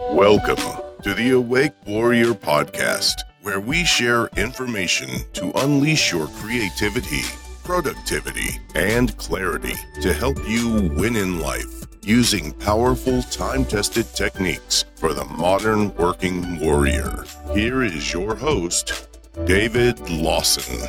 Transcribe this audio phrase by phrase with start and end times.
[0.00, 7.22] Welcome to the Awake Warrior podcast, where we share information to unleash your creativity,
[7.64, 15.12] productivity, and clarity to help you win in life using powerful, time tested techniques for
[15.12, 17.24] the modern working warrior.
[17.52, 19.08] Here is your host,
[19.46, 20.86] David Lawson.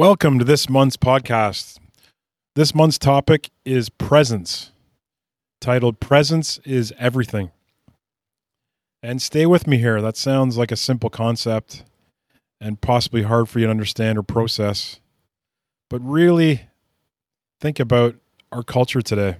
[0.00, 1.78] Welcome to this month's podcast.
[2.54, 4.72] This month's topic is presence,
[5.60, 7.50] titled Presence is Everything.
[9.02, 10.00] And stay with me here.
[10.00, 11.84] That sounds like a simple concept
[12.62, 15.00] and possibly hard for you to understand or process.
[15.90, 16.62] But really
[17.60, 18.16] think about
[18.50, 19.36] our culture today.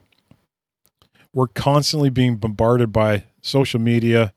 [1.33, 4.35] We're constantly being bombarded by social media,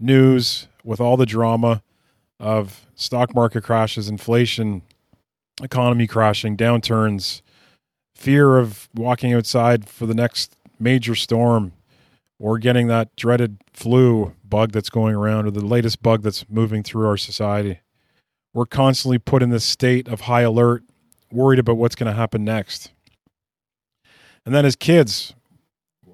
[0.00, 1.84] news, with all the drama
[2.40, 4.82] of stock market crashes, inflation,
[5.62, 7.42] economy crashing, downturns,
[8.14, 11.72] fear of walking outside for the next major storm
[12.38, 16.82] or getting that dreaded flu bug that's going around or the latest bug that's moving
[16.82, 17.80] through our society.
[18.52, 20.82] We're constantly put in this state of high alert,
[21.30, 22.92] worried about what's going to happen next.
[24.44, 25.34] And then as kids,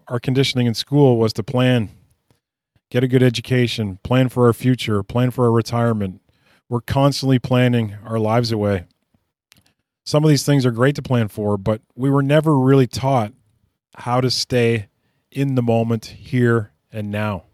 [0.08, 1.90] our conditioning in school was to plan,
[2.90, 6.20] get a good education, plan for our future, plan for our retirement.
[6.68, 8.86] We're constantly planning our lives away
[10.06, 13.32] some of these things are great to plan for, but we were never really taught
[13.96, 14.88] how to stay
[15.32, 17.44] in the moment here and now.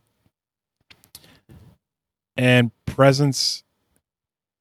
[2.37, 3.65] And presence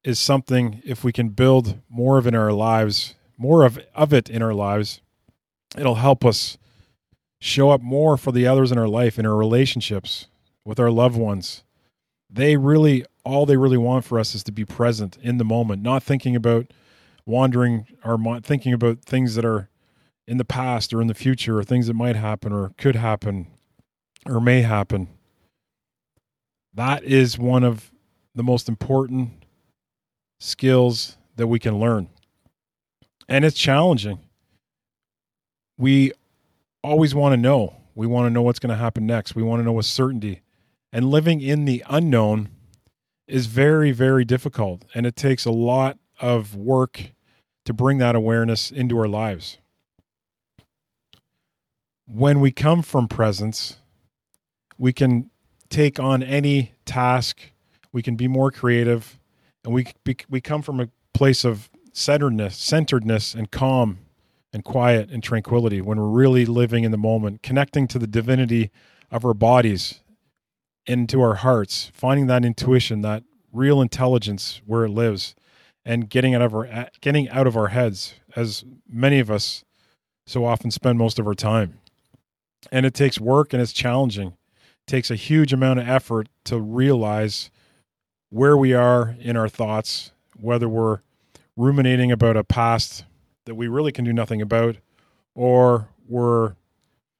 [0.03, 4.29] is something if we can build more of in our lives, more of, of it
[4.29, 5.01] in our lives,
[5.77, 6.57] it'll help us
[7.39, 10.27] show up more for the others in our life, in our relationships
[10.63, 11.63] with our loved ones.
[12.29, 15.83] They really all they really want for us is to be present in the moment,
[15.83, 16.71] not thinking about
[17.25, 19.69] wandering our mind, thinking about things that are
[20.27, 23.47] in the past or in the future or things that might happen or could happen
[24.25, 25.07] or may happen.
[26.73, 27.91] That is one of
[28.33, 29.45] the most important
[30.39, 32.09] skills that we can learn.
[33.27, 34.19] And it's challenging.
[35.77, 36.13] We
[36.83, 37.75] always want to know.
[37.95, 39.35] We want to know what's going to happen next.
[39.35, 40.41] We want to know with certainty.
[40.93, 42.49] And living in the unknown
[43.27, 44.85] is very, very difficult.
[44.93, 47.11] And it takes a lot of work
[47.65, 49.57] to bring that awareness into our lives.
[52.07, 53.77] When we come from presence,
[54.77, 55.29] we can
[55.69, 57.39] take on any task,
[57.91, 59.19] we can be more creative,
[59.63, 59.87] and we
[60.29, 63.99] we come from a place of centeredness, centeredness and calm
[64.53, 68.71] and quiet and tranquility when we're really living in the moment, connecting to the divinity
[69.09, 70.01] of our bodies
[70.85, 73.23] into our hearts, finding that intuition, that
[73.53, 75.35] real intelligence where it lives,
[75.85, 79.63] and getting out of our getting out of our heads as many of us
[80.25, 81.79] so often spend most of our time.
[82.71, 84.27] And it takes work and it's challenging.
[84.27, 87.49] It takes a huge amount of effort to realize
[88.29, 91.01] where we are in our thoughts whether we're
[91.55, 93.05] ruminating about a past
[93.45, 94.77] that we really can do nothing about
[95.35, 96.55] or we're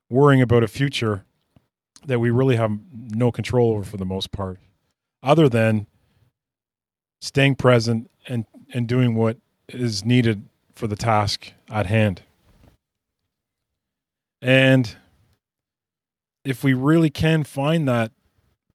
[0.10, 1.24] worrying about a future
[2.06, 4.60] that we really have no control over for the most part
[5.22, 5.86] other than
[7.22, 9.38] staying present and and doing what
[9.70, 10.44] is needed
[10.76, 12.24] for the task at hand.
[14.42, 14.96] And
[16.44, 18.12] if we really can find that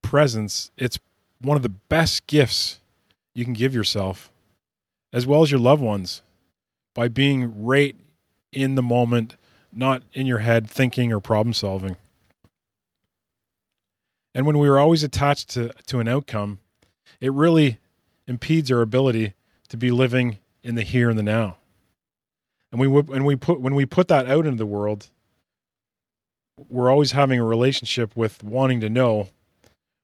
[0.02, 0.98] presence, it's
[1.40, 2.80] one of the best gifts
[3.34, 4.30] you can give yourself,
[5.12, 6.22] as well as your loved ones,
[6.94, 7.96] by being right
[8.52, 9.36] in the moment,
[9.72, 11.96] not in your head thinking or problem solving.
[14.34, 16.60] And when we are always attached to, to an outcome,
[17.20, 17.78] it really
[18.26, 19.34] impedes our ability
[19.68, 21.56] to be living in the here and the now.
[22.72, 25.08] And we when we put when we put that out into the world,
[26.68, 29.28] we're always having a relationship with wanting to know.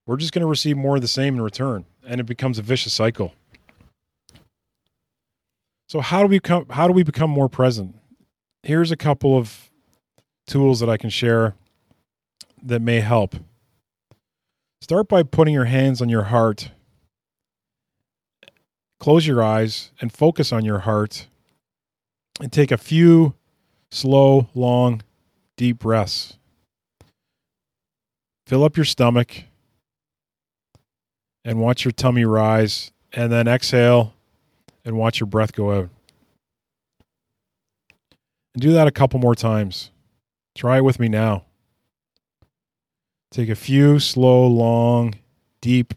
[0.07, 2.63] We're just going to receive more of the same in return, and it becomes a
[2.63, 3.35] vicious cycle.
[5.89, 7.95] So how do we come how do we become more present?
[8.63, 9.71] Here's a couple of
[10.47, 11.55] tools that I can share
[12.63, 13.35] that may help.
[14.81, 16.71] Start by putting your hands on your heart
[19.03, 21.27] close your eyes and focus on your heart
[22.41, 23.35] and take a few
[23.91, 25.03] slow, long,
[25.57, 26.39] deep breaths.
[28.47, 29.43] Fill up your stomach
[31.45, 34.15] and watch your tummy rise, and then exhale
[34.85, 35.89] and watch your breath go out.
[38.55, 39.91] And do that a couple more times.
[40.55, 41.45] Try it with me now.
[43.33, 45.17] Take a few slow, long,
[45.61, 45.93] deep,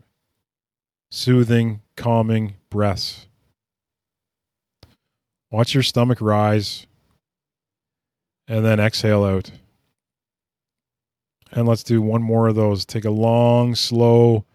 [1.11, 3.27] soothing, calming breaths.
[5.51, 6.85] Watch your stomach rise
[8.47, 9.51] and then exhale out.
[11.51, 12.85] And let's do one more of those.
[12.85, 14.45] Take a long, slow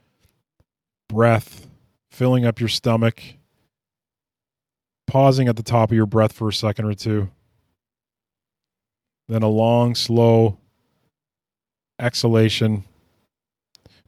[1.09, 1.67] breath,
[2.11, 3.23] filling up your stomach,
[5.07, 7.31] pausing at the top of your breath for a second or two.
[9.29, 10.59] Then a long, slow
[12.01, 12.85] exhalation,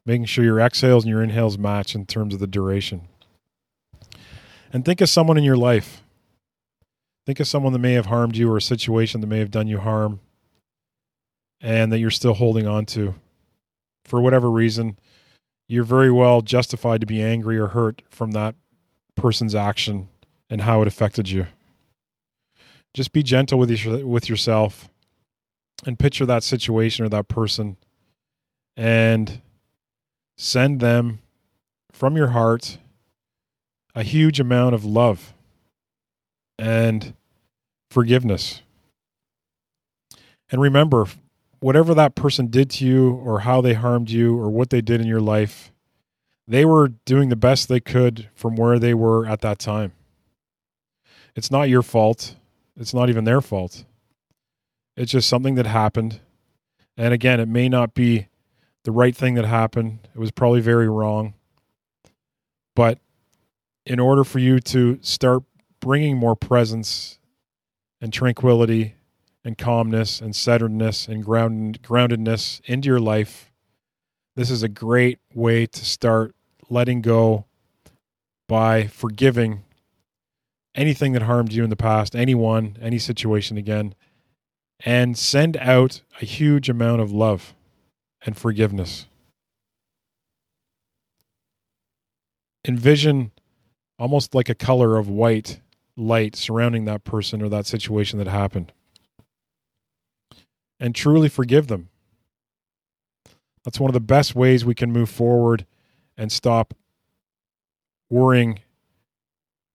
[0.04, 3.08] making sure your exhales and your inhales match in terms of the duration.
[4.72, 6.02] And think of someone in your life.
[7.26, 9.68] Think of someone that may have harmed you or a situation that may have done
[9.68, 10.20] you harm
[11.60, 13.14] and that you're still holding on to.
[14.04, 14.98] For whatever reason,
[15.68, 18.56] you're very well justified to be angry or hurt from that
[19.14, 20.08] person's action
[20.50, 21.46] and how it affected you.
[22.94, 24.88] Just be gentle with your, with yourself
[25.86, 27.76] and picture that situation or that person
[28.76, 29.40] and
[30.36, 31.20] send them
[31.92, 32.78] from your heart
[33.94, 35.34] a huge amount of love
[36.58, 37.14] and
[37.90, 38.62] forgiveness.
[40.50, 41.06] And remember,
[41.60, 45.00] whatever that person did to you or how they harmed you or what they did
[45.00, 45.72] in your life,
[46.46, 49.92] they were doing the best they could from where they were at that time.
[51.34, 52.36] It's not your fault.
[52.76, 53.84] It's not even their fault.
[54.96, 56.20] It's just something that happened.
[56.96, 58.28] And again, it may not be
[58.84, 60.00] the right thing that happened.
[60.14, 61.34] It was probably very wrong.
[62.74, 62.98] But
[63.84, 65.42] in order for you to start
[65.80, 67.18] bringing more presence
[68.00, 68.94] and tranquility
[69.44, 73.50] and calmness and centeredness and ground, groundedness into your life,
[74.36, 76.34] this is a great way to start
[76.70, 77.44] letting go
[78.48, 79.64] by forgiving
[80.74, 83.94] anything that harmed you in the past, anyone, any situation again,
[84.84, 87.54] and send out a huge amount of love
[88.24, 89.06] and forgiveness.
[92.66, 93.32] Envision
[93.98, 95.60] almost like a color of white
[95.96, 98.72] light surrounding that person or that situation that happened.
[100.80, 101.88] And truly forgive them.
[103.64, 105.66] That's one of the best ways we can move forward
[106.16, 106.74] and stop
[108.10, 108.60] worrying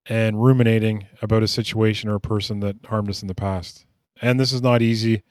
[0.05, 3.85] and ruminating about a situation or a person that harmed us in the past.
[4.21, 5.23] And this is not easy.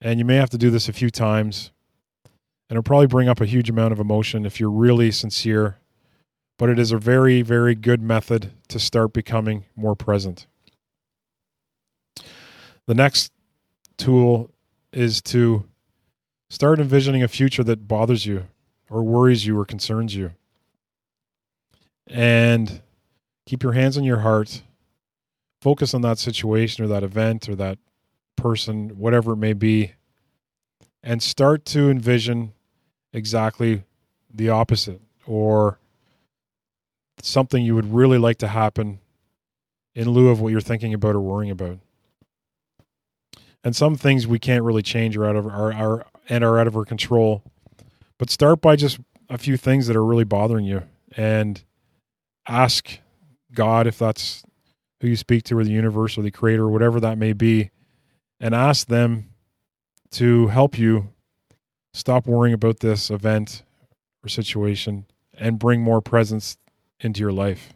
[0.00, 1.70] And you may have to do this a few times.
[2.68, 5.78] And it'll probably bring up a huge amount of emotion if you're really sincere.
[6.62, 10.46] But it is a very, very good method to start becoming more present.
[12.86, 13.32] The next
[13.96, 14.48] tool
[14.92, 15.64] is to
[16.50, 18.46] start envisioning a future that bothers you
[18.88, 20.34] or worries you or concerns you.
[22.06, 22.80] And
[23.44, 24.62] keep your hands on your heart.
[25.60, 27.80] Focus on that situation or that event or that
[28.36, 29.94] person, whatever it may be,
[31.02, 32.52] and start to envision
[33.12, 33.82] exactly
[34.32, 35.80] the opposite or
[37.22, 38.98] something you would really like to happen
[39.94, 41.78] in lieu of what you're thinking about or worrying about.
[43.64, 46.66] And some things we can't really change or out of our, our and are out
[46.66, 47.44] of our control.
[48.18, 48.98] But start by just
[49.28, 50.82] a few things that are really bothering you
[51.16, 51.62] and
[52.48, 52.98] ask
[53.54, 54.42] God if that's
[55.00, 57.70] who you speak to or the universe or the creator or whatever that may be
[58.40, 59.30] and ask them
[60.10, 61.12] to help you
[61.94, 63.62] stop worrying about this event
[64.24, 66.56] or situation and bring more presence
[67.02, 67.72] into your life.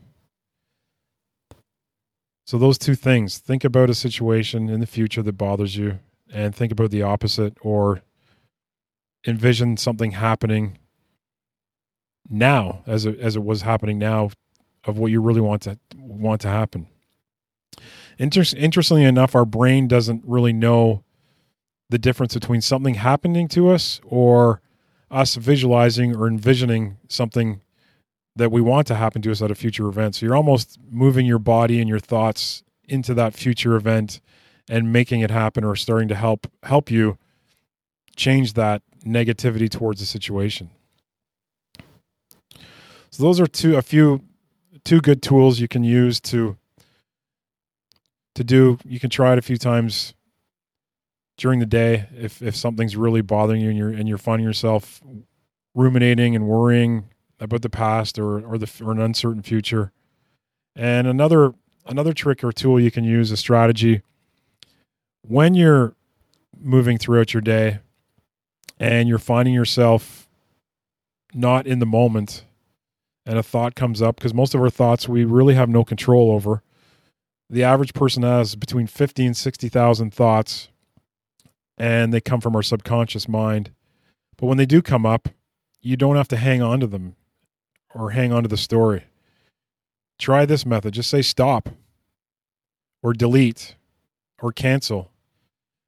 [2.47, 5.99] So, those two things think about a situation in the future that bothers you,
[6.33, 8.03] and think about the opposite, or
[9.27, 10.79] envision something happening
[12.31, 14.31] now as it, as it was happening now
[14.85, 16.87] of what you really want to want to happen.
[18.19, 21.03] Inter- interestingly enough, our brain doesn't really know
[21.91, 24.61] the difference between something happening to us or
[25.11, 27.61] us visualizing or envisioning something
[28.37, 30.15] that we want to happen to us at a future event.
[30.15, 34.21] So you're almost moving your body and your thoughts into that future event
[34.69, 37.19] and making it happen or starting to help help you
[38.15, 40.71] change that negativity towards the situation.
[43.11, 44.23] So those are two a few
[44.85, 46.57] two good tools you can use to
[48.35, 48.79] to do.
[48.85, 50.15] You can try it a few times
[51.39, 55.01] during the day if if something's really bothering you and you're and you're finding yourself
[55.75, 57.09] ruminating and worrying
[57.41, 59.93] about the past or or the or an uncertain future.
[60.75, 61.55] And another
[61.87, 64.03] another trick or tool you can use a strategy
[65.23, 65.95] when you're
[66.59, 67.79] moving throughout your day
[68.79, 70.29] and you're finding yourself
[71.35, 72.45] not in the moment
[73.25, 76.31] and a thought comes up because most of our thoughts we really have no control
[76.31, 76.63] over
[77.49, 80.69] the average person has between 50 and 60,000 thoughts
[81.79, 83.71] and they come from our subconscious mind.
[84.37, 85.29] But when they do come up,
[85.81, 87.17] you don't have to hang on to them
[87.97, 89.05] or hang on to the story.
[90.19, 90.95] Try this method.
[90.95, 91.71] Just say stop.
[93.03, 93.77] or delete
[94.43, 95.13] or cancel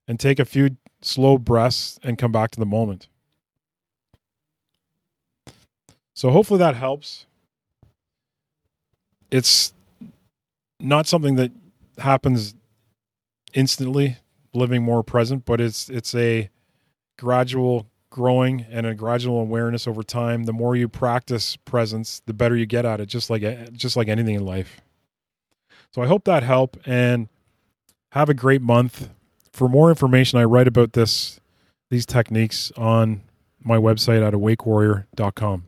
[0.06, 3.08] and take a few slow breaths and come back to the moment.
[6.14, 7.26] So hopefully that helps.
[9.30, 9.72] It's
[10.80, 11.52] not something that
[11.98, 12.54] happens
[13.54, 14.18] instantly
[14.54, 16.50] living more present, but it's it's a
[17.18, 20.44] gradual growing and a gradual awareness over time.
[20.44, 23.06] The more you practice presence, the better you get at it.
[23.06, 24.80] Just like just like anything in life.
[25.90, 27.28] So I hope that helped and
[28.10, 29.10] have a great month.
[29.52, 31.40] For more information, I write about this
[31.90, 33.22] these techniques on
[33.62, 35.67] my website at awakewarrior.com.